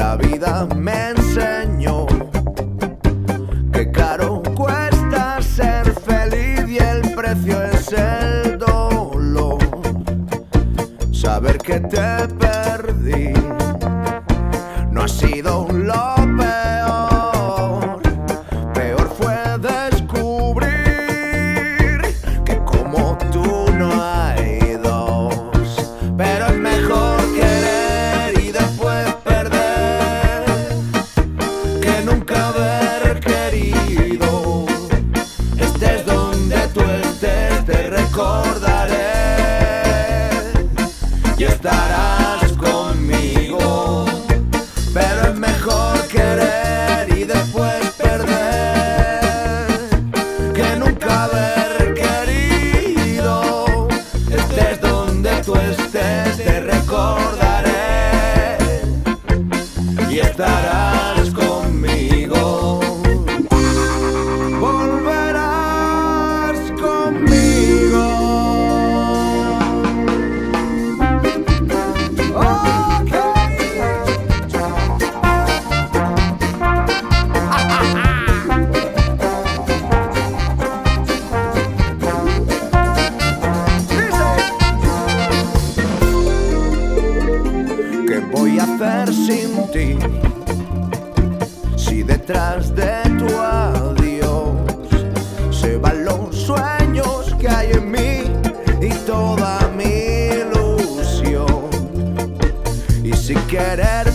[0.00, 2.06] la vida me enseñó
[3.70, 9.58] que caro cuesta ser feliz y el precio es el dolor.
[11.12, 13.34] Saber que te perdí
[14.90, 16.19] no ha sido lo peor.
[41.40, 44.04] Y estarás conmigo.
[44.92, 49.20] Pero es mejor querer y después perder
[50.54, 53.88] que nunca haber querido.
[54.30, 58.18] Estés donde tú estés, te recordaré
[60.10, 60.79] y estarás
[91.76, 94.50] Si detrás de tu adiós
[95.50, 98.24] se van los sueños que hay en mí
[98.80, 99.84] y toda mi
[100.42, 101.68] ilusión.
[103.02, 104.09] Y si querer